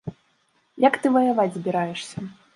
[0.87, 2.27] Як ты ваяваць збіраешся?!